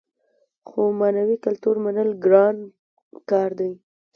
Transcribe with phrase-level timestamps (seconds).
[0.67, 2.55] خو معنوي کلتور منل ګران
[3.29, 3.71] کار دی.